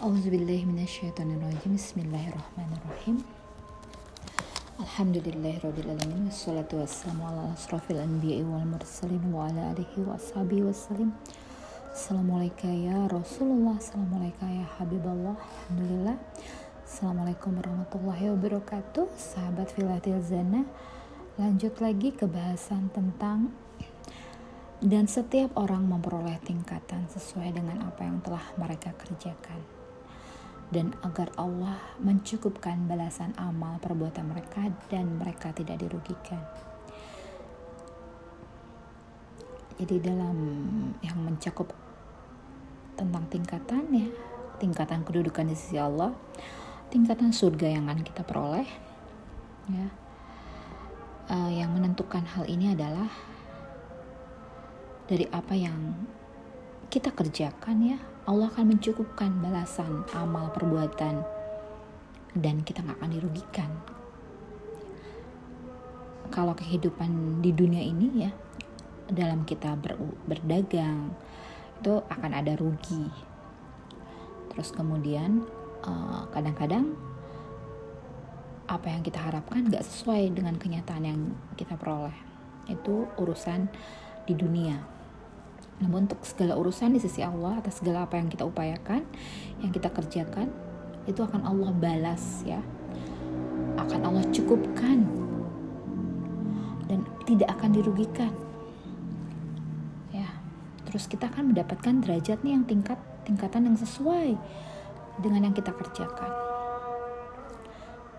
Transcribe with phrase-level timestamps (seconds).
[0.00, 3.20] Auzubillahiminasyaitonirrajim Bismillahirrahmanirrahim.
[4.80, 6.32] Alhamdulillahirrabbilalamin
[12.64, 13.04] ya
[14.40, 14.64] ya
[16.80, 19.04] Assalamualaikum warahmatullahi wabarakatuh.
[19.20, 20.64] Sahabat Filatil Zana
[21.36, 23.52] Lanjut lagi ke bahasan tentang
[24.80, 29.79] dan setiap orang memperoleh tingkatan sesuai dengan apa yang telah mereka kerjakan
[30.70, 36.38] dan agar Allah mencukupkan balasan amal perbuatan mereka dan mereka tidak dirugikan.
[39.82, 40.38] Jadi dalam
[41.02, 41.74] yang mencakup
[42.94, 44.08] tentang tingkatan ya,
[44.62, 46.14] tingkatan kedudukan di sisi Allah,
[46.94, 48.68] tingkatan surga yang akan kita peroleh,
[49.72, 49.88] ya,
[51.32, 53.10] uh, yang menentukan hal ini adalah
[55.10, 56.06] dari apa yang
[56.86, 57.98] kita kerjakan ya
[58.28, 61.24] Allah akan mencukupkan balasan amal perbuatan
[62.36, 63.70] dan kita nggak akan dirugikan.
[66.30, 68.30] Kalau kehidupan di dunia ini ya
[69.10, 71.16] dalam kita ber, berdagang
[71.80, 73.08] itu akan ada rugi.
[74.52, 75.48] Terus kemudian
[75.82, 76.92] eh, kadang-kadang
[78.70, 81.20] apa yang kita harapkan nggak sesuai dengan kenyataan yang
[81.56, 82.14] kita peroleh.
[82.68, 83.66] Itu urusan
[84.28, 84.99] di dunia
[85.80, 89.00] namun untuk segala urusan di sisi Allah atas segala apa yang kita upayakan,
[89.64, 90.52] yang kita kerjakan,
[91.08, 92.60] itu akan Allah balas ya.
[93.80, 95.08] Akan Allah cukupkan
[96.84, 98.32] dan tidak akan dirugikan.
[100.12, 100.28] Ya.
[100.84, 104.36] Terus kita akan mendapatkan derajat nih yang tingkat tingkatan yang sesuai
[105.24, 106.32] dengan yang kita kerjakan.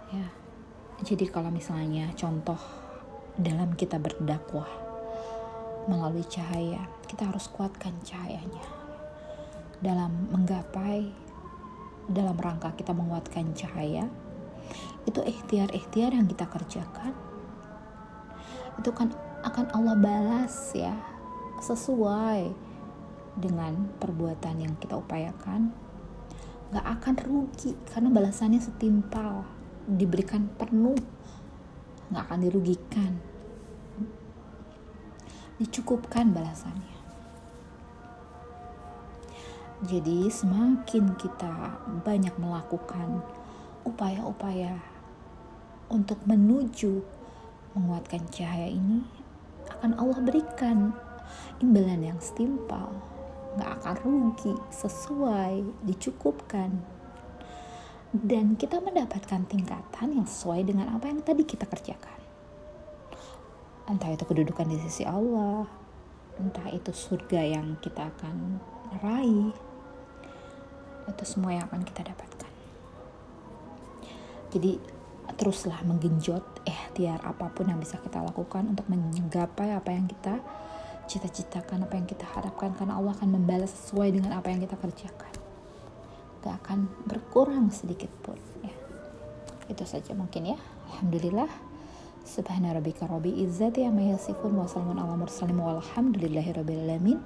[0.10, 0.28] Ya.
[1.06, 2.58] Jadi kalau misalnya contoh
[3.38, 4.91] dalam kita berdakwah
[5.90, 6.86] melalui cahaya.
[7.08, 8.66] Kita harus kuatkan cahayanya.
[9.82, 11.10] Dalam menggapai
[12.12, 14.10] dalam rangka kita menguatkan cahaya
[15.06, 17.14] itu ikhtiar-ikhtiar yang kita kerjakan
[18.78, 19.14] itu kan
[19.46, 20.94] akan Allah balas ya.
[21.62, 22.50] Sesuai
[23.38, 25.70] dengan perbuatan yang kita upayakan.
[26.72, 29.46] Gak akan rugi karena balasannya setimpal.
[29.86, 30.98] Diberikan penuh
[32.10, 33.31] gak akan dirugikan
[35.62, 36.98] dicukupkan balasannya.
[39.86, 43.22] Jadi, semakin kita banyak melakukan
[43.86, 44.78] upaya-upaya
[45.90, 47.02] untuk menuju
[47.78, 49.06] menguatkan cahaya ini,
[49.70, 50.94] akan Allah berikan
[51.62, 52.94] imbalan yang setimpal,
[53.58, 56.78] gak akan rugi, sesuai, dicukupkan.
[58.12, 62.21] Dan kita mendapatkan tingkatan yang sesuai dengan apa yang tadi kita kerjakan
[63.92, 65.68] entah itu kedudukan di sisi Allah
[66.40, 68.58] entah itu surga yang kita akan
[69.04, 69.52] raih
[71.10, 72.52] itu semua yang akan kita dapatkan.
[74.52, 74.78] Jadi
[75.40, 80.38] teruslah menggenjot ikhtiar apa pun yang bisa kita lakukan untuk menggapai apa yang kita
[81.08, 85.34] cita-citakan apa yang kita harapkan karena Allah akan membalas sesuai dengan apa yang kita kerjakan.
[86.42, 88.74] Gak akan berkurang sedikit pun ya.
[89.72, 90.60] Itu saja mungkin ya.
[90.92, 91.71] Alhamdulillah
[92.26, 97.20] Subhana rabbika rabbi izzati amma yasifun wa salamun ala mursalin walhamdulillahi rabbil alamin.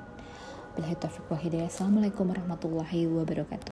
[0.75, 1.67] Billahi taufiq wa hidayah.
[1.71, 3.63] Assalamualaikum warahmatullahi wabarakatuh.